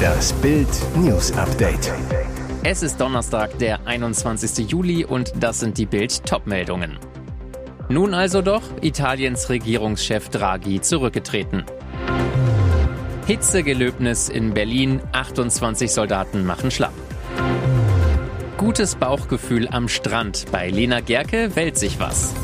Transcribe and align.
Das 0.00 0.32
Bild 0.34 0.68
News 0.96 1.32
Update. 1.32 1.92
Es 2.62 2.82
ist 2.82 3.00
Donnerstag, 3.00 3.58
der 3.58 3.86
21. 3.86 4.70
Juli 4.70 5.04
und 5.04 5.32
das 5.40 5.60
sind 5.60 5.78
die 5.78 5.86
Bild 5.86 6.24
Topmeldungen. 6.26 6.98
Nun 7.88 8.14
also 8.14 8.42
doch 8.42 8.62
Italiens 8.82 9.48
Regierungschef 9.48 10.28
Draghi 10.28 10.80
zurückgetreten. 10.80 11.64
Hitzegelöbnis 13.26 14.28
in 14.28 14.54
Berlin, 14.54 15.00
28 15.12 15.90
Soldaten 15.90 16.44
machen 16.44 16.70
schlapp. 16.70 16.92
Gutes 18.56 18.96
Bauchgefühl 18.96 19.68
am 19.68 19.88
Strand. 19.88 20.46
Bei 20.52 20.68
Lena 20.68 21.00
Gerke 21.00 21.56
wählt 21.56 21.78
sich 21.78 21.98
was. 21.98 22.34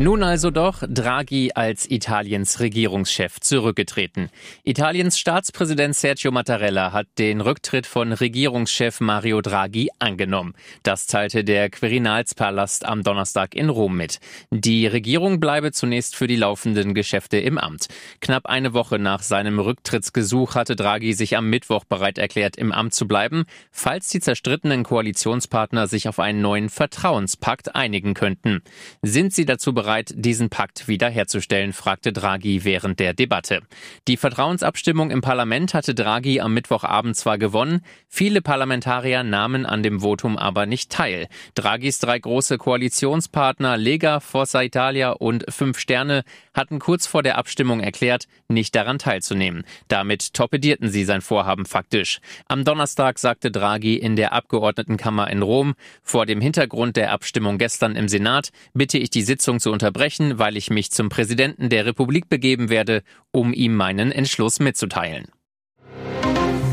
Nun 0.00 0.22
also 0.22 0.50
doch 0.50 0.82
Draghi 0.88 1.50
als 1.54 1.84
Italiens 1.90 2.58
Regierungschef 2.58 3.38
zurückgetreten. 3.38 4.30
Italiens 4.64 5.18
Staatspräsident 5.18 5.94
Sergio 5.94 6.32
Mattarella 6.32 6.94
hat 6.94 7.06
den 7.18 7.42
Rücktritt 7.42 7.84
von 7.84 8.14
Regierungschef 8.14 9.00
Mario 9.00 9.42
Draghi 9.42 9.90
angenommen. 9.98 10.54
Das 10.84 11.06
teilte 11.06 11.44
der 11.44 11.68
Quirinalspalast 11.68 12.86
am 12.86 13.02
Donnerstag 13.02 13.54
in 13.54 13.68
Rom 13.68 13.94
mit. 13.94 14.20
Die 14.50 14.86
Regierung 14.86 15.38
bleibe 15.38 15.70
zunächst 15.70 16.16
für 16.16 16.26
die 16.26 16.36
laufenden 16.36 16.94
Geschäfte 16.94 17.36
im 17.36 17.58
Amt. 17.58 17.88
Knapp 18.22 18.46
eine 18.46 18.72
Woche 18.72 18.98
nach 18.98 19.20
seinem 19.20 19.58
Rücktrittsgesuch 19.58 20.54
hatte 20.54 20.76
Draghi 20.76 21.12
sich 21.12 21.36
am 21.36 21.50
Mittwoch 21.50 21.84
bereit 21.84 22.16
erklärt, 22.16 22.56
im 22.56 22.72
Amt 22.72 22.94
zu 22.94 23.06
bleiben, 23.06 23.44
falls 23.70 24.08
die 24.08 24.20
zerstrittenen 24.20 24.82
Koalitionspartner 24.82 25.88
sich 25.88 26.08
auf 26.08 26.18
einen 26.20 26.40
neuen 26.40 26.70
Vertrauenspakt 26.70 27.74
einigen 27.74 28.14
könnten. 28.14 28.62
Sind 29.02 29.34
sie 29.34 29.44
dazu 29.44 29.74
bereit, 29.74 29.89
bereit, 29.90 30.12
diesen 30.14 30.50
Pakt 30.50 30.86
wiederherzustellen, 30.86 31.72
fragte 31.72 32.12
Draghi 32.12 32.62
während 32.62 33.00
der 33.00 33.12
Debatte. 33.12 33.62
Die 34.06 34.16
Vertrauensabstimmung 34.16 35.10
im 35.10 35.20
Parlament 35.20 35.74
hatte 35.74 35.96
Draghi 35.96 36.40
am 36.40 36.54
Mittwochabend 36.54 37.16
zwar 37.16 37.38
gewonnen, 37.38 37.80
viele 38.06 38.40
Parlamentarier 38.40 39.24
nahmen 39.24 39.66
an 39.66 39.82
dem 39.82 40.00
Votum 40.00 40.38
aber 40.38 40.66
nicht 40.66 40.92
teil. 40.92 41.26
Draghis 41.56 41.98
drei 41.98 42.20
große 42.20 42.56
Koalitionspartner 42.56 43.76
Lega, 43.76 44.20
Forza 44.20 44.62
Italia 44.62 45.10
und 45.10 45.44
Fünf 45.48 45.80
Sterne 45.80 46.22
hatten 46.54 46.78
kurz 46.78 47.08
vor 47.08 47.24
der 47.24 47.36
Abstimmung 47.36 47.80
erklärt, 47.80 48.26
nicht 48.46 48.76
daran 48.76 49.00
teilzunehmen. 49.00 49.64
Damit 49.88 50.34
torpedierten 50.34 50.88
sie 50.88 51.02
sein 51.02 51.20
Vorhaben 51.20 51.66
faktisch. 51.66 52.20
Am 52.46 52.64
Donnerstag 52.64 53.18
sagte 53.18 53.50
Draghi 53.50 53.96
in 53.96 54.14
der 54.14 54.34
Abgeordnetenkammer 54.34 55.28
in 55.30 55.42
Rom, 55.42 55.74
vor 56.04 56.26
dem 56.26 56.40
Hintergrund 56.40 56.96
der 56.96 57.10
Abstimmung 57.10 57.58
gestern 57.58 57.96
im 57.96 58.06
Senat 58.06 58.50
bitte 58.72 58.96
ich 58.96 59.10
die 59.10 59.22
Sitzung 59.22 59.58
zu 59.58 59.72
unterbrechen, 59.80 60.38
weil 60.38 60.58
ich 60.58 60.68
mich 60.68 60.90
zum 60.90 61.08
Präsidenten 61.08 61.70
der 61.70 61.86
Republik 61.86 62.28
begeben 62.28 62.68
werde, 62.68 63.02
um 63.32 63.54
ihm 63.54 63.74
meinen 63.74 64.12
Entschluss 64.12 64.60
mitzuteilen. 64.60 65.28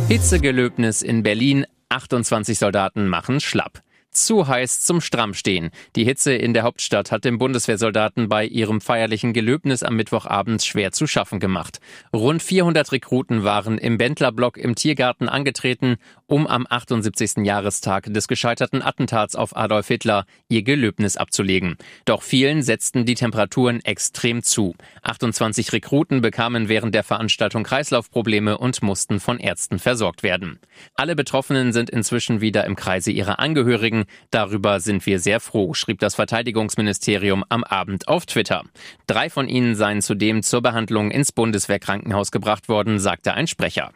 Hitzegelöbnis 0.10 1.02
in 1.02 1.24
Berlin. 1.24 1.66
28 1.90 2.60
Soldaten 2.60 3.08
machen 3.08 3.40
schlapp 3.40 3.82
zu 4.26 4.48
heiß 4.48 4.82
zum 4.82 5.02
Strammstehen. 5.02 5.70
Die 5.96 6.04
Hitze 6.04 6.34
in 6.34 6.54
der 6.54 6.64
Hauptstadt 6.64 7.12
hat 7.12 7.26
den 7.26 7.38
Bundeswehrsoldaten 7.38 8.30
bei 8.30 8.46
ihrem 8.46 8.82
feierlichen 8.82 9.34
Gelöbnis 9.34 9.84
am 9.84 9.96
Mittwochabend 9.96 10.64
schwer 10.64 10.92
zu 10.92 11.08
schaffen 11.08 11.40
gemacht. 11.40 11.80
Rund 12.14 12.42
400 12.42 12.92
Rekruten 12.92 13.44
waren 13.44 13.78
im 13.78 13.98
Bendlerblock 13.98 14.58
im 14.58 14.76
Tiergarten 14.76 15.30
angetreten, 15.30 15.98
um 16.26 16.48
am 16.48 16.66
78. 16.70 17.46
Jahrestag 17.46 18.12
des 18.14 18.28
gescheiterten 18.28 18.82
Attentats 18.82 19.36
auf 19.36 19.56
Adolf 19.56 19.88
Hitler 19.88 20.26
ihr 20.50 20.64
Gelöbnis 20.64 21.18
abzulegen. 21.18 21.78
Doch 22.06 22.22
vielen 22.22 22.62
setzten 22.62 23.06
die 23.06 23.16
Temperaturen 23.16 23.84
extrem 23.86 24.44
zu. 24.44 24.76
28 25.04 25.72
Rekruten 25.74 26.22
bekamen 26.22 26.68
während 26.68 26.94
der 26.94 27.04
Veranstaltung 27.04 27.64
Kreislaufprobleme 27.64 28.58
und 28.58 28.82
mussten 28.82 29.20
von 29.20 29.40
Ärzten 29.40 29.80
versorgt 29.80 30.24
werden. 30.24 30.60
Alle 30.96 31.16
Betroffenen 31.16 31.74
sind 31.74 31.90
inzwischen 31.90 32.42
wieder 32.42 32.66
im 32.66 32.76
Kreise 32.76 33.12
ihrer 33.12 33.40
Angehörigen. 33.40 34.06
Darüber 34.32 34.80
sind 34.80 35.06
wir 35.06 35.20
sehr 35.20 35.40
froh, 35.40 35.74
schrieb 35.74 36.00
das 36.00 36.16
Verteidigungsministerium 36.16 37.44
am 37.50 37.64
Abend 37.64 38.08
auf 38.08 38.26
Twitter. 38.26 38.64
Drei 39.08 39.30
von 39.30 39.48
ihnen 39.48 39.76
seien 39.76 40.02
zudem 40.02 40.44
zur 40.44 40.62
Behandlung 40.62 41.12
ins 41.12 41.32
Bundeswehrkrankenhaus 41.32 42.32
gebracht 42.32 42.70
worden, 42.70 43.00
sagte 43.00 43.34
ein 43.34 43.48
Sprecher. 43.48 43.92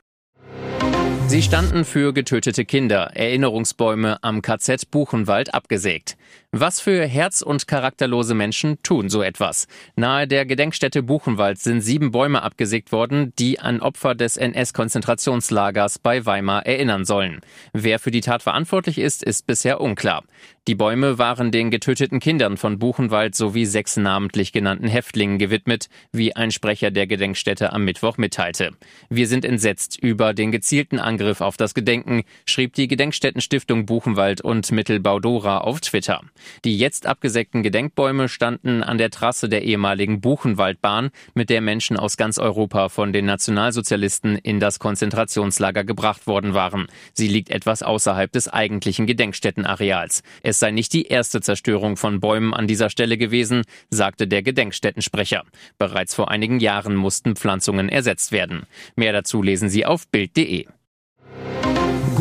Sie 1.27 1.41
standen 1.41 1.85
für 1.85 2.13
getötete 2.13 2.65
Kinder, 2.65 3.11
Erinnerungsbäume 3.15 4.21
am 4.21 4.41
KZ 4.41 4.91
Buchenwald 4.91 5.53
abgesägt. 5.53 6.17
Was 6.53 6.81
für 6.81 7.05
herz- 7.05 7.41
und 7.41 7.65
charakterlose 7.65 8.33
Menschen 8.33 8.77
tun 8.83 9.07
so 9.07 9.21
etwas? 9.21 9.67
Nahe 9.95 10.27
der 10.27 10.45
Gedenkstätte 10.45 11.01
Buchenwald 11.01 11.59
sind 11.59 11.79
sieben 11.79 12.11
Bäume 12.11 12.41
abgesägt 12.41 12.91
worden, 12.91 13.31
die 13.39 13.61
an 13.61 13.79
Opfer 13.79 14.15
des 14.15 14.35
NS-Konzentrationslagers 14.35 15.99
bei 15.99 16.25
Weimar 16.25 16.65
erinnern 16.65 17.05
sollen. 17.05 17.39
Wer 17.71 17.99
für 17.99 18.11
die 18.11 18.19
Tat 18.19 18.43
verantwortlich 18.43 18.97
ist, 18.97 19.23
ist 19.23 19.47
bisher 19.47 19.79
unklar. 19.79 20.23
Die 20.67 20.75
Bäume 20.75 21.17
waren 21.17 21.51
den 21.51 21.71
getöteten 21.71 22.19
Kindern 22.19 22.57
von 22.57 22.77
Buchenwald 22.77 23.33
sowie 23.33 23.65
sechs 23.65 23.97
namentlich 23.97 24.51
genannten 24.51 24.87
Häftlingen 24.87 25.39
gewidmet, 25.39 25.87
wie 26.11 26.35
ein 26.35 26.51
Sprecher 26.51 26.91
der 26.91 27.07
Gedenkstätte 27.07 27.73
am 27.73 27.85
Mittwoch 27.85 28.17
mitteilte. 28.17 28.71
Wir 29.09 29.27
sind 29.27 29.45
entsetzt 29.45 29.97
über 29.97 30.33
den 30.33 30.51
gezielten 30.51 30.99
Angriff 30.99 31.41
auf 31.41 31.57
das 31.57 31.73
Gedenken, 31.73 32.23
schrieb 32.45 32.73
die 32.73 32.87
Gedenkstättenstiftung 32.87 33.85
Buchenwald 33.85 34.41
und 34.41 34.71
Mittelbau 34.71 35.19
Dora 35.19 35.59
auf 35.59 35.79
Twitter. 35.79 36.20
Die 36.65 36.77
jetzt 36.77 37.05
abgesägten 37.05 37.63
Gedenkbäume 37.63 38.29
standen 38.29 38.83
an 38.83 38.97
der 38.97 39.09
Trasse 39.09 39.49
der 39.49 39.63
ehemaligen 39.63 40.21
Buchenwaldbahn, 40.21 41.09
mit 41.33 41.49
der 41.49 41.61
Menschen 41.61 41.97
aus 41.97 42.17
ganz 42.17 42.37
Europa 42.37 42.89
von 42.89 43.13
den 43.13 43.25
Nationalsozialisten 43.25 44.37
in 44.37 44.59
das 44.59 44.79
Konzentrationslager 44.79 45.83
gebracht 45.83 46.27
worden 46.27 46.53
waren. 46.53 46.87
Sie 47.13 47.27
liegt 47.27 47.49
etwas 47.49 47.83
außerhalb 47.83 48.31
des 48.31 48.47
eigentlichen 48.47 49.07
Gedenkstättenareals. 49.07 50.23
Es 50.43 50.59
sei 50.59 50.71
nicht 50.71 50.93
die 50.93 51.07
erste 51.07 51.41
Zerstörung 51.41 51.97
von 51.97 52.19
Bäumen 52.19 52.53
an 52.53 52.67
dieser 52.67 52.89
Stelle 52.89 53.17
gewesen, 53.17 53.63
sagte 53.89 54.27
der 54.27 54.43
Gedenkstättensprecher. 54.43 55.43
Bereits 55.77 56.15
vor 56.15 56.31
einigen 56.31 56.59
Jahren 56.59 56.95
mussten 56.95 57.35
Pflanzungen 57.35 57.89
ersetzt 57.89 58.31
werden. 58.31 58.63
Mehr 58.95 59.13
dazu 59.13 59.41
lesen 59.41 59.69
Sie 59.69 59.85
auf 59.85 60.07
Bild.de. 60.07 60.67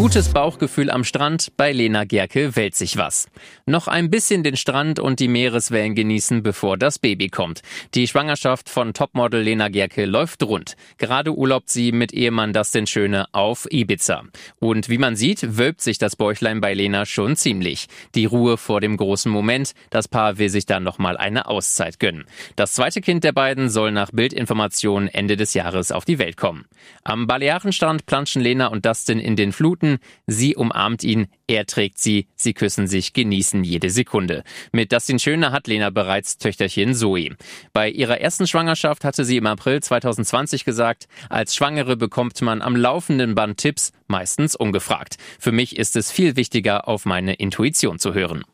Gutes 0.00 0.30
Bauchgefühl 0.30 0.90
am 0.90 1.04
Strand, 1.04 1.52
bei 1.58 1.72
Lena 1.72 2.04
Gerke 2.04 2.56
wählt 2.56 2.74
sich 2.74 2.96
was. 2.96 3.28
Noch 3.66 3.86
ein 3.86 4.08
bisschen 4.08 4.42
den 4.42 4.56
Strand 4.56 4.98
und 4.98 5.20
die 5.20 5.28
Meereswellen 5.28 5.94
genießen, 5.94 6.42
bevor 6.42 6.78
das 6.78 6.98
Baby 6.98 7.28
kommt. 7.28 7.60
Die 7.94 8.08
Schwangerschaft 8.08 8.70
von 8.70 8.94
Topmodel 8.94 9.42
Lena 9.42 9.68
Gerke 9.68 10.06
läuft 10.06 10.42
rund. 10.42 10.74
Gerade 10.96 11.36
urlaubt 11.36 11.68
sie 11.68 11.92
mit 11.92 12.14
Ehemann 12.14 12.54
Dustin 12.54 12.86
Schöne 12.86 13.26
auf 13.32 13.70
Ibiza. 13.70 14.22
Und 14.58 14.88
wie 14.88 14.96
man 14.96 15.16
sieht, 15.16 15.58
wölbt 15.58 15.82
sich 15.82 15.98
das 15.98 16.16
Bäuchlein 16.16 16.62
bei 16.62 16.72
Lena 16.72 17.04
schon 17.04 17.36
ziemlich. 17.36 17.86
Die 18.14 18.24
Ruhe 18.24 18.56
vor 18.56 18.80
dem 18.80 18.96
großen 18.96 19.30
Moment, 19.30 19.72
das 19.90 20.08
Paar 20.08 20.38
will 20.38 20.48
sich 20.48 20.64
dann 20.64 20.82
nochmal 20.82 21.18
eine 21.18 21.46
Auszeit 21.46 22.00
gönnen. 22.00 22.24
Das 22.56 22.72
zweite 22.72 23.02
Kind 23.02 23.22
der 23.22 23.32
beiden 23.32 23.68
soll 23.68 23.92
nach 23.92 24.12
Bildinformationen 24.12 25.10
Ende 25.10 25.36
des 25.36 25.52
Jahres 25.52 25.92
auf 25.92 26.06
die 26.06 26.18
Welt 26.18 26.38
kommen. 26.38 26.64
Am 27.04 27.26
Balearenstrand 27.26 28.06
planschen 28.06 28.40
Lena 28.40 28.68
und 28.68 28.86
Dustin 28.86 29.20
in 29.20 29.36
den 29.36 29.52
Fluten, 29.52 29.89
Minuten. 29.90 29.98
Sie 30.26 30.54
umarmt 30.56 31.02
ihn, 31.02 31.26
er 31.46 31.66
trägt 31.66 31.98
sie, 31.98 32.28
sie 32.36 32.54
küssen 32.54 32.86
sich, 32.86 33.12
genießen 33.12 33.64
jede 33.64 33.90
Sekunde. 33.90 34.44
Mit 34.72 34.92
Dustin 34.92 35.18
Schöner 35.18 35.52
hat 35.52 35.66
Lena 35.66 35.90
bereits 35.90 36.38
Töchterchen 36.38 36.94
Zoe. 36.94 37.36
Bei 37.72 37.88
ihrer 37.88 38.20
ersten 38.20 38.46
Schwangerschaft 38.46 39.04
hatte 39.04 39.24
sie 39.24 39.36
im 39.36 39.46
April 39.46 39.82
2020 39.82 40.64
gesagt, 40.64 41.08
als 41.28 41.54
Schwangere 41.54 41.96
bekommt 41.96 42.40
man 42.42 42.62
am 42.62 42.76
laufenden 42.76 43.34
Band 43.34 43.58
Tipps, 43.58 43.92
meistens 44.06 44.54
ungefragt. 44.54 45.16
Für 45.38 45.52
mich 45.52 45.76
ist 45.76 45.96
es 45.96 46.12
viel 46.12 46.36
wichtiger, 46.36 46.86
auf 46.88 47.04
meine 47.04 47.34
Intuition 47.34 47.98
zu 47.98 48.14
hören. 48.14 48.44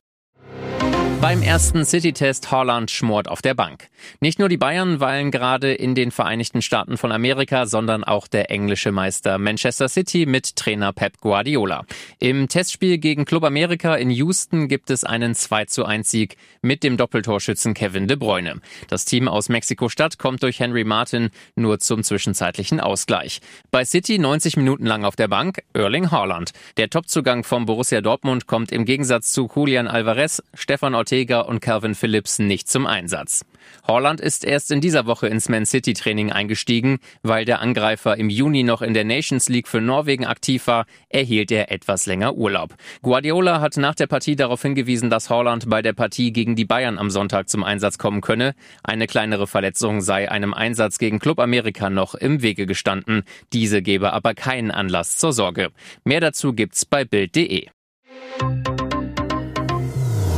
Beim 1.21 1.43
ersten 1.43 1.85
City-Test 1.87 2.51
Holland 2.51 2.91
schmort 2.91 3.29
auf 3.29 3.41
der 3.41 3.55
Bank. 3.55 3.89
Nicht 4.21 4.39
nur 4.39 4.51
die 4.51 4.59
Bayern 4.59 5.01
weilen 5.01 5.31
gerade 5.31 5.73
in 5.73 5.95
den 5.95 6.11
Vereinigten 6.11 6.61
Staaten 6.61 6.99
von 6.99 7.11
Amerika, 7.11 7.67
sondern 7.67 8.05
auch 8.05 8.29
der 8.29 8.51
englische 8.51 8.93
Meister 8.93 9.39
Manchester 9.39 9.89
City 9.89 10.27
mit 10.27 10.57
Trainer 10.57 10.93
Pep 10.93 11.19
Guardiola. 11.21 11.87
Im 12.19 12.49
Testspiel 12.49 12.99
gegen 12.99 13.25
Club 13.25 13.45
Amerika 13.45 13.97
in 13.97 14.11
Houston 14.11 14.69
gibt 14.69 14.91
es 14.91 15.05
einen 15.05 15.35
2 15.35 15.65
zu 15.65 15.87
1 15.87 16.11
Sieg 16.11 16.37
mit 16.61 16.85
dem 16.85 16.99
Doppeltorschützen 16.99 17.73
Kevin 17.73 18.09
De 18.09 18.17
Bruyne. 18.17 18.61
Das 18.89 19.07
Team 19.07 19.27
aus 19.27 19.49
Mexiko-Stadt 19.49 20.19
kommt 20.19 20.43
durch 20.43 20.61
Henry 20.61 20.85
Martin 20.85 21.31
nur 21.57 21.79
zum 21.79 22.03
zwischenzeitlichen 22.03 22.79
Ausgleich. 22.79 23.41
Bei 23.71 23.85
City 23.85 24.19
90 24.19 24.59
Minuten 24.59 24.85
lang 24.85 25.05
auf 25.05 25.17
der 25.17 25.29
Bank 25.29 25.63
Erling 25.73 26.11
Haaland. 26.11 26.53
Der 26.77 26.91
Topzugang 26.91 27.43
vom 27.43 27.65
Borussia 27.65 28.03
Dortmund 28.03 28.47
kommt 28.47 28.71
im 28.71 28.85
Gegensatz 28.85 29.33
zu 29.33 29.51
Julian 29.55 29.89
Alvarez, 29.89 30.43
Stefan 30.55 30.95
Ortega 31.07 31.43
und 31.43 31.61
Calvin 31.61 31.95
Phillips 31.95 32.41
nicht 32.41 32.69
zum 32.69 32.85
Einsatz. 32.85 33.45
Holland 33.87 34.21
ist 34.21 34.45
erst 34.45 34.73
in 34.73 34.81
dieser 34.81 35.07
Woche 35.07 35.29
ins 35.29 35.49
Man 35.49 35.65
City 35.65 35.93
Training 35.93 36.33
eingestiegen, 36.33 36.99
weil 37.23 37.45
der 37.45 37.61
Angreifer 37.61 38.17
im 38.17 38.29
Juni 38.29 38.65
noch 38.65 38.83
in 38.83 38.93
der 38.93 39.05
Nations 39.05 39.49
League 39.49 39.69
für 39.69 39.81
Norwegen 39.81 40.27
aktiv 40.27 40.67
war, 40.67 40.85
erhielt 41.09 41.53
er 41.53 41.71
etwas 41.71 42.07
länger 42.07 42.35
Urlaub. 42.35 42.75
Guardiola 43.03 43.61
hat 43.61 43.77
nach 43.77 43.95
der 43.95 44.09
Partie 44.09 44.35
darauf 44.35 44.63
hingewiesen, 44.63 45.09
dass 45.09 45.31
Holland 45.31 45.71
bei 45.71 45.81
der 45.81 45.93
Partie 45.93 46.33
gegen 46.33 46.57
die 46.57 46.65
Bayern 46.65 46.99
am 46.99 47.11
Sonntag 47.11 47.49
zum 47.49 47.63
Einsatz 47.63 47.99
kommen 47.99 48.21
könne. 48.21 48.57
Eine 48.83 49.07
kleinere 49.07 49.47
Verletzung 49.47 50.01
sei 50.01 50.29
einem 50.29 50.55
Einsatz 50.55 50.99
gegen 50.99 51.21
Club 51.21 51.39
Amerika 51.39 51.89
noch 51.89 52.17
im 52.17 52.43
Wege 52.43 52.67
gestanden. 52.67 53.23
Diese 53.53 53.81
gebe 53.81 54.13
aber 54.13 54.35
keinen 54.35 54.73
Anlass 54.73 55.19
zur 55.19 55.33
Sorge. 55.33 55.71
Mehr 56.03 56.21
dazu 56.21 56.53
gibt's 56.53 56.85
bei 56.85 57.05
Bild.de. 57.05 57.69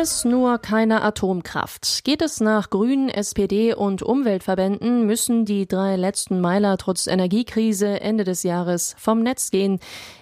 Alles 0.00 0.24
nur 0.24 0.56
keine 0.56 1.02
Atomkraft. 1.02 2.04
Geht 2.04 2.22
es 2.22 2.40
nach 2.40 2.70
Grünen, 2.70 3.10
SPD 3.10 3.74
und 3.74 4.02
Umweltverbänden, 4.02 5.04
müssen 5.04 5.44
die 5.44 5.68
drei 5.68 5.96
letzten 5.96 6.40
Meiler 6.40 6.78
trotz 6.78 7.06
Energiekrise 7.06 8.00
Ende 8.00 8.24
des 8.24 8.42
Jahres 8.42 8.94
vom 8.96 9.22
Netz 9.22 9.50
gehen. 9.50 9.78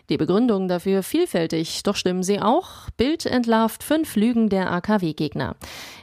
Die 0.08 0.16
Begründung 0.16 0.66
dafür 0.66 1.04
vielfältig, 1.04 1.84
doch 1.84 1.94
stimmen 1.94 2.25
sie 2.25 2.40
auch. 2.40 2.90
Bild 2.96 3.25
entlarvt 3.25 3.84
fünf 3.84 4.16
Lügen 4.16 4.48
der 4.48 4.72
AKW-Gegner. 4.72 5.54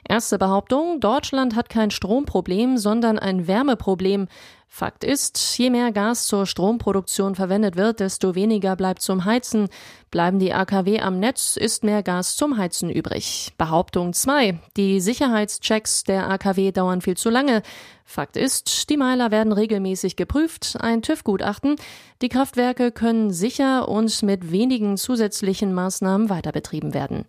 Erste 0.08 0.38
Behauptung, 0.38 1.02
Deutschland 1.02 1.58
hat 1.58 1.68
kein 1.68 1.92
Stromproblem, 1.92 2.78
sondern 2.78 3.20
ein 3.20 3.46
Wärmeproblem. 3.46 4.30
Fakt 4.68 5.06
ist, 5.06 5.58
je 5.58 5.70
mehr 5.70 5.94
Gas 5.94 6.28
zur 6.28 6.46
Stromproduktion 6.46 7.36
verwendet 7.36 7.78
wird, 7.78 8.02
desto 8.02 8.36
weniger 8.36 8.76
bleibt 8.76 9.02
zum 9.02 9.24
Heizen. 9.24 9.70
Bleiben 10.12 10.38
die 10.38 10.54
AKW 10.54 11.00
am 11.00 11.18
Netz, 11.18 11.56
ist 11.56 11.86
mehr 11.86 12.04
Gas 12.04 12.36
zum 12.36 12.58
Heizen 12.58 12.90
übrig. 12.90 13.54
Behauptung 13.66 14.14
2. 14.14 14.60
Die 14.78 15.00
Sicherheitschecks 15.00 16.04
der 16.04 16.30
AKW 16.30 16.72
dauern 16.72 17.02
viel 17.02 17.18
zu 17.18 17.32
lange. 17.32 17.64
Fakt 18.04 18.38
ist, 18.38 18.92
die 18.92 18.96
Meiler 18.96 19.32
werden 19.32 19.52
regelmäßig 19.52 20.16
geprüft, 20.16 20.78
ein 20.80 21.02
TÜV-Gutachten. 21.02 21.76
Die 22.22 22.30
Kraftwerke 22.30 22.92
können 22.92 23.34
sicher 23.34 23.90
und 23.90 24.22
mit 24.22 24.52
wenigen 24.52 24.98
zusätzlichen 24.98 25.74
Maßnahmen 25.74 26.30
weiterbetrieben 26.30 26.94
werden. 26.94 27.26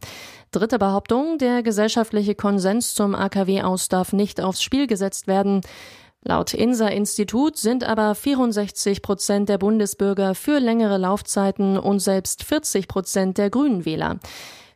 Dritte 0.51 0.79
Behauptung, 0.79 1.39
der 1.39 1.63
gesellschaftliche 1.63 2.35
Konsens 2.35 2.95
zum 2.95 3.15
AKW 3.15 3.63
aus 3.63 3.89
darf 3.89 4.13
nicht 4.13 4.43
aufs 4.43 4.63
Spiel 4.63 4.87
gesetzt 4.87 5.29
werden. 5.29 5.63
Laut 6.23 6.53
INSA-Institut 6.53 7.57
sind 7.57 7.83
aber 7.83 8.15
64 8.15 9.01
Prozent 9.01 9.49
der 9.49 9.57
Bundesbürger 9.57 10.35
für 10.35 10.59
längere 10.59 10.99
Laufzeiten 10.99 11.79
und 11.79 12.01
selbst 12.01 12.45
40 12.45 12.89
Prozent 12.89 13.39
der 13.39 13.49
Grünen 13.49 13.87
Wähler. 13.87 14.19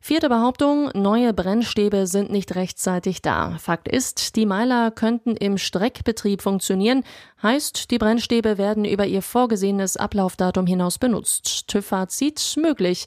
Vierte 0.02 0.31
Behauptung, 0.31 0.91
neue 0.94 1.35
Brennstäbe 1.35 2.06
sind 2.06 2.31
nicht 2.32 2.55
rechtzeitig 2.55 3.20
da. 3.20 3.58
Fakt 3.58 3.87
ist, 3.87 4.35
die 4.35 4.47
Meiler 4.47 4.91
könnten 4.91 5.37
im 5.37 5.58
Streckbetrieb 5.58 6.41
funktionieren, 6.41 7.05
heißt, 7.43 7.91
die 7.91 7.99
Brennstäbe 7.99 8.56
werden 8.56 8.87
über 8.87 9.05
ihr 9.05 9.20
vorgesehenes 9.20 9.99
Ablaufdatum 9.99 10.67
hinaus 10.67 10.97
benutzt. 10.97 11.69
TÜV-Fazit 11.69 12.56
möglich. 12.56 13.05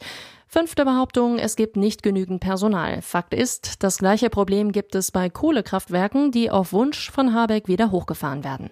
Fünfte 0.48 0.86
Behauptung, 0.86 1.40
es 1.40 1.56
gibt 1.56 1.78
nicht 1.78 2.04
genügend 2.04 2.42
Personal. 2.42 3.01
Fakt 3.01 3.34
ist, 3.34 3.81
das 3.81 3.98
gleiche 3.98 4.30
Problem 4.30 4.72
gibt 4.72 4.94
es 4.94 5.10
bei 5.10 5.31
Kohlekraftwerken, 5.31 6.31
die 6.31 6.51
auf 6.51 6.74
Wunsch 6.74 7.10
von 7.10 7.34
Habeck 7.34 7.68
wieder 7.68 7.89
hochgefahren 7.89 8.44
werden. 8.44 8.69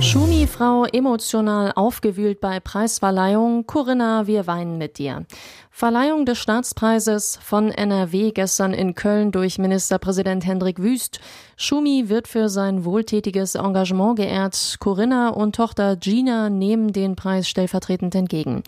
Schumi-Frau 0.00 0.84
emotional 0.84 1.72
aufgewühlt 1.74 2.40
bei 2.40 2.60
Preisverleihung. 2.60 3.66
Corinna, 3.66 4.28
wir 4.28 4.46
weinen 4.46 4.78
mit 4.78 4.98
dir. 4.98 5.26
Verleihung 5.72 6.24
des 6.24 6.38
Staatspreises 6.38 7.38
von 7.42 7.72
NRW 7.72 8.30
gestern 8.30 8.72
in 8.72 8.94
Köln 8.94 9.32
durch 9.32 9.58
Ministerpräsident 9.58 10.46
Hendrik 10.46 10.78
Wüst. 10.78 11.18
Schumi 11.56 12.08
wird 12.08 12.28
für 12.28 12.48
sein 12.48 12.84
wohltätiges 12.84 13.56
Engagement 13.56 14.16
geehrt. 14.16 14.76
Corinna 14.78 15.30
und 15.30 15.56
Tochter 15.56 15.96
Gina 15.96 16.48
nehmen 16.48 16.92
den 16.92 17.16
Preis 17.16 17.48
stellvertretend 17.48 18.14
entgegen. 18.14 18.62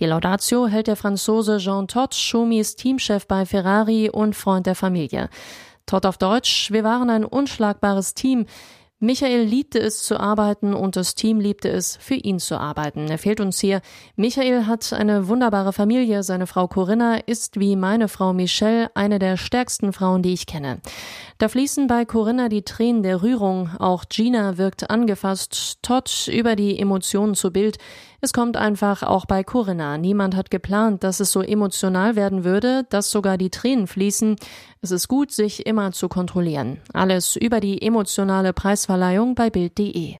Die 0.00 0.06
Laudatio 0.06 0.66
hält 0.66 0.86
der 0.86 0.96
Franzose 0.96 1.56
Jean 1.58 1.88
Todt, 1.88 2.14
Schumis 2.14 2.76
Teamchef 2.76 3.26
bei 3.26 3.46
Ferrari 3.46 4.10
und 4.10 4.36
Freund 4.36 4.66
der 4.66 4.74
Familie. 4.74 5.30
Todd 5.86 6.06
auf 6.06 6.18
Deutsch, 6.18 6.70
wir 6.72 6.84
waren 6.84 7.08
ein 7.10 7.24
unschlagbares 7.24 8.14
Team. 8.14 8.46
Michael 9.00 9.42
liebte 9.42 9.80
es 9.80 10.04
zu 10.04 10.18
arbeiten 10.18 10.72
und 10.72 10.96
das 10.96 11.14
Team 11.14 11.40
liebte 11.40 11.68
es, 11.68 11.96
für 11.96 12.14
ihn 12.14 12.38
zu 12.38 12.58
arbeiten. 12.58 13.08
Er 13.08 13.18
fehlt 13.18 13.40
uns 13.40 13.58
hier. 13.58 13.82
Michael 14.16 14.66
hat 14.66 14.92
eine 14.92 15.28
wunderbare 15.28 15.72
Familie. 15.72 16.22
Seine 16.22 16.46
Frau 16.46 16.68
Corinna 16.68 17.16
ist 17.26 17.58
wie 17.58 17.74
meine 17.76 18.08
Frau 18.08 18.32
Michelle 18.32 18.90
eine 18.94 19.18
der 19.18 19.36
stärksten 19.36 19.92
Frauen, 19.92 20.22
die 20.22 20.32
ich 20.32 20.46
kenne. 20.46 20.80
Da 21.38 21.48
fließen 21.48 21.88
bei 21.88 22.04
Corinna 22.04 22.48
die 22.48 22.62
Tränen 22.62 23.02
der 23.02 23.22
Rührung. 23.22 23.68
Auch 23.78 24.04
Gina 24.08 24.58
wirkt 24.58 24.88
angefasst. 24.88 25.80
Todd 25.82 26.30
über 26.32 26.54
die 26.54 26.78
Emotionen 26.78 27.34
zu 27.34 27.50
Bild. 27.50 27.78
Es 28.24 28.32
kommt 28.32 28.56
einfach 28.56 29.02
auch 29.02 29.26
bei 29.26 29.44
Corinna. 29.44 29.98
Niemand 29.98 30.34
hat 30.34 30.50
geplant, 30.50 31.04
dass 31.04 31.20
es 31.20 31.30
so 31.30 31.42
emotional 31.42 32.16
werden 32.16 32.42
würde, 32.42 32.86
dass 32.88 33.10
sogar 33.10 33.36
die 33.36 33.50
Tränen 33.50 33.86
fließen. 33.86 34.36
Es 34.80 34.92
ist 34.92 35.08
gut, 35.08 35.30
sich 35.30 35.66
immer 35.66 35.92
zu 35.92 36.08
kontrollieren. 36.08 36.80
Alles 36.94 37.36
über 37.36 37.60
die 37.60 37.82
emotionale 37.82 38.54
Preisverleihung 38.54 39.34
bei 39.34 39.50
Bild.de. 39.50 40.16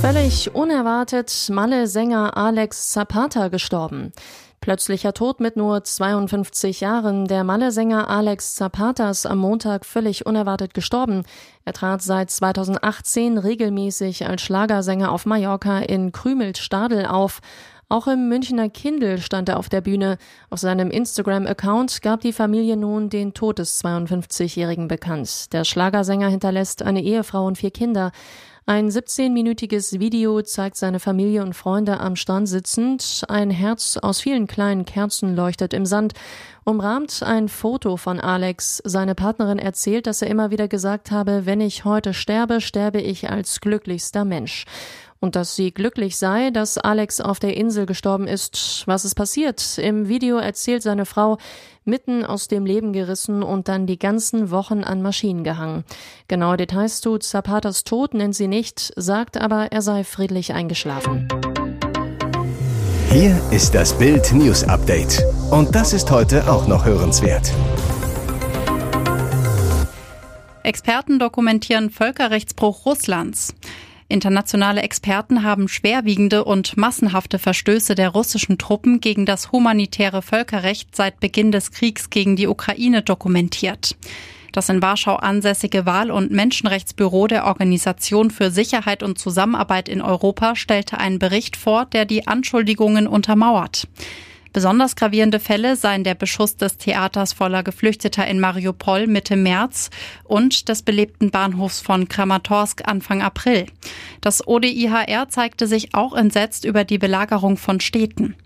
Völlig 0.00 0.52
unerwartet 0.52 1.48
Malle-Sänger 1.48 2.36
Alex 2.36 2.90
Zapata 2.90 3.46
gestorben. 3.46 4.10
Plötzlicher 4.64 5.12
Tod 5.12 5.40
mit 5.40 5.56
nur 5.56 5.84
52 5.84 6.80
Jahren. 6.80 7.26
Der 7.26 7.44
Malle-Sänger 7.44 8.08
Alex 8.08 8.54
Zapatas 8.54 9.26
am 9.26 9.36
Montag 9.36 9.84
völlig 9.84 10.24
unerwartet 10.24 10.72
gestorben. 10.72 11.24
Er 11.66 11.74
trat 11.74 12.00
seit 12.00 12.30
2018 12.30 13.36
regelmäßig 13.36 14.26
als 14.26 14.40
Schlagersänger 14.40 15.12
auf 15.12 15.26
Mallorca 15.26 15.80
in 15.80 16.12
Krümelt-Stadel 16.12 17.04
auf. 17.04 17.42
Auch 17.88 18.06
im 18.06 18.28
Münchner 18.28 18.68
Kindl 18.68 19.18
stand 19.18 19.48
er 19.48 19.58
auf 19.58 19.68
der 19.68 19.80
Bühne. 19.80 20.18
Auf 20.50 20.58
seinem 20.58 20.90
Instagram-Account 20.90 22.02
gab 22.02 22.20
die 22.20 22.32
Familie 22.32 22.76
nun 22.76 23.10
den 23.10 23.34
Tod 23.34 23.58
des 23.58 23.82
52-Jährigen 23.84 24.88
bekannt. 24.88 25.52
Der 25.52 25.64
Schlagersänger 25.64 26.28
hinterlässt 26.28 26.82
eine 26.82 27.02
Ehefrau 27.02 27.46
und 27.46 27.58
vier 27.58 27.70
Kinder. 27.70 28.12
Ein 28.66 28.88
17-minütiges 28.88 30.00
Video 30.00 30.40
zeigt 30.40 30.76
seine 30.76 30.98
Familie 30.98 31.42
und 31.42 31.52
Freunde 31.52 32.00
am 32.00 32.16
Strand 32.16 32.48
sitzend. 32.48 33.22
Ein 33.28 33.50
Herz 33.50 33.98
aus 33.98 34.22
vielen 34.22 34.46
kleinen 34.46 34.86
Kerzen 34.86 35.36
leuchtet 35.36 35.74
im 35.74 35.84
Sand. 35.84 36.14
Umrahmt 36.64 37.22
ein 37.22 37.50
Foto 37.50 37.98
von 37.98 38.18
Alex. 38.18 38.80
Seine 38.86 39.14
Partnerin 39.14 39.58
erzählt, 39.58 40.06
dass 40.06 40.22
er 40.22 40.28
immer 40.28 40.50
wieder 40.50 40.66
gesagt 40.66 41.10
habe, 41.10 41.44
wenn 41.44 41.60
ich 41.60 41.84
heute 41.84 42.14
sterbe, 42.14 42.62
sterbe 42.62 43.02
ich 43.02 43.28
als 43.28 43.60
glücklichster 43.60 44.24
Mensch 44.24 44.64
und 45.24 45.36
dass 45.36 45.56
sie 45.56 45.72
glücklich 45.72 46.18
sei, 46.18 46.50
dass 46.50 46.76
Alex 46.76 47.18
auf 47.22 47.40
der 47.40 47.56
Insel 47.56 47.86
gestorben 47.86 48.28
ist. 48.28 48.82
Was 48.84 49.06
ist 49.06 49.14
passiert? 49.14 49.78
Im 49.78 50.06
Video 50.06 50.36
erzählt 50.36 50.82
seine 50.82 51.06
Frau, 51.06 51.38
mitten 51.86 52.26
aus 52.26 52.46
dem 52.46 52.66
Leben 52.66 52.92
gerissen 52.92 53.42
und 53.42 53.68
dann 53.68 53.86
die 53.86 53.98
ganzen 53.98 54.50
Wochen 54.50 54.84
an 54.84 55.00
Maschinen 55.00 55.42
gehangen. 55.42 55.84
Genaue 56.28 56.58
Details 56.58 57.00
zu 57.00 57.16
Zapatas 57.16 57.84
Tod 57.84 58.12
nennt 58.12 58.34
sie 58.34 58.48
nicht, 58.48 58.92
sagt 58.96 59.38
aber, 59.38 59.72
er 59.72 59.80
sei 59.80 60.04
friedlich 60.04 60.52
eingeschlafen. 60.52 61.26
Hier 63.08 63.40
ist 63.50 63.74
das 63.74 63.96
Bild 63.96 64.30
News 64.34 64.62
Update. 64.64 65.24
Und 65.50 65.74
das 65.74 65.94
ist 65.94 66.10
heute 66.10 66.52
auch 66.52 66.68
noch 66.68 66.84
hörenswert. 66.84 67.50
Experten 70.62 71.18
dokumentieren 71.18 71.88
Völkerrechtsbruch 71.88 72.84
Russlands. 72.84 73.54
Internationale 74.08 74.82
Experten 74.82 75.42
haben 75.42 75.68
schwerwiegende 75.68 76.44
und 76.44 76.76
massenhafte 76.76 77.38
Verstöße 77.38 77.94
der 77.94 78.10
russischen 78.10 78.58
Truppen 78.58 79.00
gegen 79.00 79.24
das 79.24 79.50
humanitäre 79.50 80.20
Völkerrecht 80.20 80.94
seit 80.94 81.20
Beginn 81.20 81.52
des 81.52 81.70
Kriegs 81.70 82.10
gegen 82.10 82.36
die 82.36 82.46
Ukraine 82.46 83.02
dokumentiert. 83.02 83.96
Das 84.52 84.68
in 84.68 84.82
Warschau 84.82 85.16
ansässige 85.16 85.84
Wahl- 85.84 86.12
und 86.12 86.30
Menschenrechtsbüro 86.30 87.26
der 87.26 87.46
Organisation 87.46 88.30
für 88.30 88.50
Sicherheit 88.52 89.02
und 89.02 89.18
Zusammenarbeit 89.18 89.88
in 89.88 90.00
Europa 90.00 90.54
stellte 90.54 90.98
einen 90.98 91.18
Bericht 91.18 91.56
vor, 91.56 91.86
der 91.86 92.04
die 92.04 92.28
Anschuldigungen 92.28 93.08
untermauert. 93.08 93.88
Besonders 94.54 94.94
gravierende 94.94 95.40
Fälle 95.40 95.74
seien 95.74 96.04
der 96.04 96.14
Beschuss 96.14 96.56
des 96.56 96.78
Theaters 96.78 97.32
voller 97.32 97.64
Geflüchteter 97.64 98.24
in 98.28 98.38
Mariupol 98.38 99.08
Mitte 99.08 99.34
März 99.34 99.90
und 100.22 100.68
des 100.68 100.82
belebten 100.82 101.32
Bahnhofs 101.32 101.80
von 101.80 102.08
Kramatorsk 102.08 102.86
Anfang 102.86 103.20
April. 103.20 103.66
Das 104.20 104.46
ODIHR 104.46 105.28
zeigte 105.28 105.66
sich 105.66 105.96
auch 105.96 106.14
entsetzt 106.14 106.64
über 106.64 106.84
die 106.84 106.98
Belagerung 106.98 107.56
von 107.56 107.80
Städten. 107.80 108.36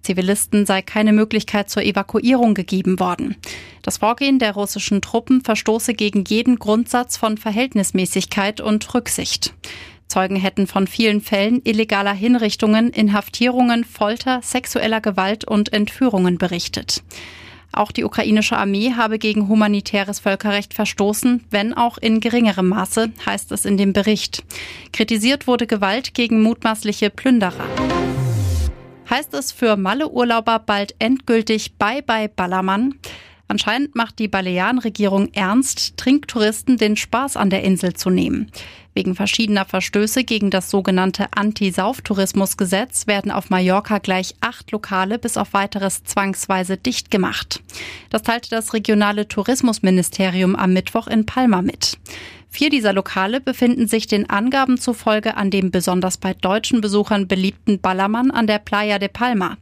Zivilisten 0.00 0.64
sei 0.64 0.80
keine 0.80 1.12
Möglichkeit 1.12 1.68
zur 1.68 1.82
Evakuierung 1.82 2.54
gegeben 2.54 2.98
worden. 2.98 3.36
Das 3.82 3.98
Vorgehen 3.98 4.38
der 4.38 4.52
russischen 4.52 5.02
Truppen 5.02 5.42
verstoße 5.42 5.92
gegen 5.92 6.24
jeden 6.24 6.58
Grundsatz 6.58 7.18
von 7.18 7.36
Verhältnismäßigkeit 7.36 8.62
und 8.62 8.94
Rücksicht. 8.94 9.52
Zeugen 10.08 10.36
hätten 10.36 10.66
von 10.66 10.86
vielen 10.86 11.20
Fällen 11.20 11.60
illegaler 11.64 12.14
Hinrichtungen, 12.14 12.90
Inhaftierungen, 12.90 13.84
Folter, 13.84 14.40
sexueller 14.42 15.00
Gewalt 15.00 15.44
und 15.44 15.72
Entführungen 15.72 16.38
berichtet. 16.38 17.02
Auch 17.72 17.92
die 17.92 18.04
ukrainische 18.04 18.56
Armee 18.56 18.94
habe 18.96 19.18
gegen 19.18 19.48
humanitäres 19.48 20.20
Völkerrecht 20.20 20.72
verstoßen, 20.72 21.44
wenn 21.50 21.74
auch 21.74 21.98
in 21.98 22.20
geringerem 22.20 22.68
Maße, 22.68 23.12
heißt 23.26 23.52
es 23.52 23.66
in 23.66 23.76
dem 23.76 23.92
Bericht. 23.92 24.42
Kritisiert 24.92 25.46
wurde 25.46 25.66
Gewalt 25.66 26.14
gegen 26.14 26.42
mutmaßliche 26.42 27.10
Plünderer. 27.10 27.66
Heißt 29.10 29.34
es 29.34 29.52
für 29.52 29.76
Malle-Urlauber 29.76 30.58
bald 30.58 30.94
endgültig 30.98 31.74
Bye-bye 31.76 32.28
Ballermann? 32.28 32.94
Anscheinend 33.48 33.96
macht 33.96 34.18
die 34.18 34.28
Balearenregierung 34.28 35.32
ernst, 35.32 35.96
Trinktouristen 35.96 36.76
den 36.76 36.96
Spaß 36.96 37.38
an 37.38 37.48
der 37.48 37.64
Insel 37.64 37.94
zu 37.94 38.10
nehmen. 38.10 38.52
Wegen 38.92 39.14
verschiedener 39.14 39.64
Verstöße 39.64 40.24
gegen 40.24 40.50
das 40.50 40.70
sogenannte 40.70 41.28
Anti-Sauftourismus-Gesetz 41.34 43.06
werden 43.06 43.30
auf 43.30 43.48
Mallorca 43.48 43.98
gleich 43.98 44.34
acht 44.40 44.70
Lokale 44.70 45.18
bis 45.18 45.38
auf 45.38 45.54
weiteres 45.54 46.04
zwangsweise 46.04 46.76
dicht 46.76 47.10
gemacht. 47.10 47.62
Das 48.10 48.22
teilte 48.22 48.50
das 48.50 48.74
regionale 48.74 49.28
Tourismusministerium 49.28 50.54
am 50.54 50.74
Mittwoch 50.74 51.06
in 51.06 51.24
Palma 51.24 51.62
mit. 51.62 51.98
Vier 52.50 52.70
dieser 52.70 52.92
Lokale 52.92 53.40
befinden 53.40 53.86
sich 53.86 54.06
den 54.06 54.28
Angaben 54.28 54.78
zufolge 54.78 55.36
an 55.36 55.50
dem 55.50 55.70
besonders 55.70 56.18
bei 56.18 56.34
deutschen 56.34 56.80
Besuchern 56.80 57.28
beliebten 57.28 57.80
Ballermann 57.80 58.30
an 58.30 58.46
der 58.46 58.58
Playa 58.58 58.98
de 58.98 59.08
Palma. 59.08 59.56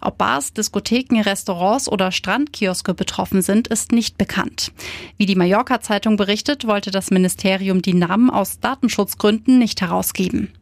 Ob 0.00 0.18
Bars, 0.18 0.52
Diskotheken, 0.52 1.20
Restaurants 1.20 1.88
oder 1.88 2.12
Strandkioske 2.12 2.94
betroffen 2.94 3.42
sind, 3.42 3.68
ist 3.68 3.92
nicht 3.92 4.16
bekannt. 4.18 4.72
Wie 5.16 5.26
die 5.26 5.36
Mallorca-Zeitung 5.36 6.16
berichtet, 6.16 6.66
wollte 6.66 6.90
das 6.90 7.10
Ministerium 7.10 7.82
die 7.82 7.94
Namen 7.94 8.30
aus 8.30 8.60
Datenschutzgründen 8.60 9.58
nicht 9.58 9.80
herausgeben. 9.80 10.52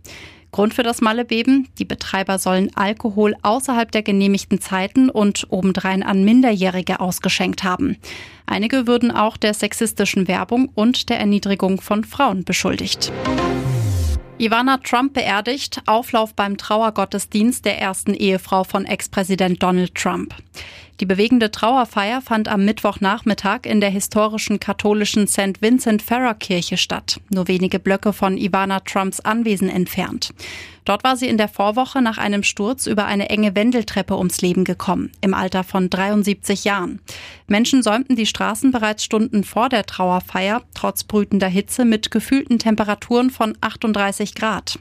Grund 0.51 0.73
für 0.75 0.83
das 0.83 1.01
Mallebeben? 1.01 1.69
Die 1.79 1.85
Betreiber 1.85 2.39
sollen 2.39 2.71
Alkohol 2.75 3.35
außerhalb 3.43 3.93
der 3.93 4.03
genehmigten 4.03 4.61
Zeiten 4.61 5.11
und 5.11 5.47
obendrein 5.51 6.03
an 6.03 6.25
Minderjährige 6.25 7.01
ausgeschenkt 7.01 7.65
haben. 7.65 7.97
Einige 8.47 8.87
würden 8.87 9.11
auch 9.11 9.37
der 9.37 9.53
sexistischen 9.53 10.27
Werbung 10.27 10.71
und 10.75 11.11
der 11.11 11.21
Erniedrigung 11.21 11.81
von 11.81 12.05
Frauen 12.05 12.45
beschuldigt. 12.45 13.13
Ivana 14.41 14.79
Trump 14.79 15.15
beerdigt, 15.15 15.83
Auflauf 15.87 16.33
beim 16.33 16.57
Trauergottesdienst 16.57 17.65
der 17.65 17.81
ersten 17.81 18.15
Ehefrau 18.15 18.63
von 18.63 18.85
Ex-Präsident 18.85 19.61
Donald 19.61 19.97
Trump. 19.97 20.33
Die 21.01 21.07
bewegende 21.07 21.53
Trauerfeier 21.53 22.21
fand 22.21 22.49
am 22.49 22.65
Mittwochnachmittag 22.65 23.61
in 23.63 23.81
der 23.81 23.91
historischen 23.91 24.59
katholischen 24.59 25.29
St. 25.29 25.61
Vincent 25.63 26.03
Ferrer 26.03 26.35
Kirche 26.35 26.77
statt, 26.77 27.21
nur 27.31 27.47
wenige 27.47 27.79
Blöcke 27.79 28.13
von 28.13 28.37
Ivana 28.37 28.81
Trumps 28.81 29.21
Anwesen 29.21 29.69
entfernt. 29.69 30.35
Dort 30.89 31.05
war 31.05 31.19
sie 31.19 31.29
in 31.29 31.37
der 31.37 31.49
Vorwoche 31.49 32.01
nach 32.01 32.17
einem 32.17 32.43
Sturz 32.43 32.87
über 32.87 33.05
eine 33.05 33.29
enge 33.29 33.55
Wendeltreppe 33.55 34.17
ums 34.17 34.41
Leben 34.41 34.65
gekommen, 34.65 35.13
im 35.21 35.35
Alter 35.35 35.63
von 35.63 35.91
73 35.91 36.65
Jahren. 36.65 37.01
Menschen 37.47 37.83
säumten 37.83 38.17
die 38.17 38.25
Straßen 38.25 38.73
bereits 38.73 39.05
Stunden 39.05 39.45
vor 39.45 39.69
der 39.69 39.85
Trauerfeier, 39.85 40.63
trotz 40.75 41.05
brütender 41.05 41.47
Hitze 41.47 41.85
mit 41.85 42.11
gefühlten 42.11 42.59
Temperaturen 42.59 43.29
von 43.29 43.57
38 43.61 44.35
Grad. 44.35 44.79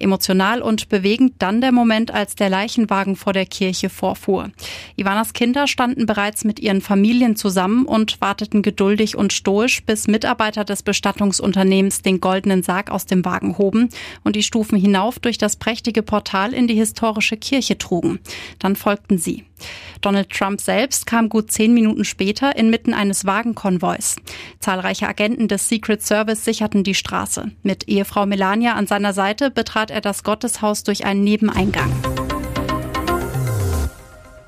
Emotional 0.00 0.60
und 0.60 0.88
bewegend 0.88 1.34
dann 1.38 1.60
der 1.60 1.70
Moment, 1.70 2.12
als 2.12 2.34
der 2.34 2.50
Leichenwagen 2.50 3.14
vor 3.14 3.32
der 3.32 3.46
Kirche 3.46 3.90
vorfuhr. 3.90 4.50
Ivanas 4.96 5.32
Kinder 5.54 5.68
standen 5.68 6.06
bereits 6.06 6.42
mit 6.42 6.58
ihren 6.58 6.80
Familien 6.80 7.36
zusammen 7.36 7.86
und 7.86 8.20
warteten 8.20 8.60
geduldig 8.60 9.16
und 9.16 9.32
stoisch, 9.32 9.84
bis 9.84 10.08
Mitarbeiter 10.08 10.64
des 10.64 10.82
Bestattungsunternehmens 10.82 12.02
den 12.02 12.18
goldenen 12.18 12.64
Sarg 12.64 12.90
aus 12.90 13.06
dem 13.06 13.24
Wagen 13.24 13.56
hoben 13.56 13.88
und 14.24 14.34
die 14.34 14.42
Stufen 14.42 14.76
hinauf 14.76 15.20
durch 15.20 15.38
das 15.38 15.54
prächtige 15.54 16.02
Portal 16.02 16.52
in 16.52 16.66
die 16.66 16.74
historische 16.74 17.36
Kirche 17.36 17.78
trugen. 17.78 18.18
Dann 18.58 18.74
folgten 18.74 19.16
sie. 19.16 19.44
Donald 20.00 20.28
Trump 20.30 20.60
selbst 20.60 21.06
kam 21.06 21.28
gut 21.28 21.52
zehn 21.52 21.72
Minuten 21.72 22.04
später 22.04 22.56
inmitten 22.56 22.92
eines 22.92 23.24
Wagenkonvois. 23.24 24.16
Zahlreiche 24.58 25.06
Agenten 25.06 25.46
des 25.46 25.68
Secret 25.68 26.02
Service 26.02 26.44
sicherten 26.44 26.82
die 26.82 26.96
Straße. 26.96 27.52
Mit 27.62 27.86
Ehefrau 27.86 28.26
Melania 28.26 28.74
an 28.74 28.88
seiner 28.88 29.12
Seite 29.12 29.52
betrat 29.52 29.92
er 29.92 30.00
das 30.00 30.24
Gotteshaus 30.24 30.82
durch 30.82 31.04
einen 31.04 31.22
Nebeneingang. 31.22 31.92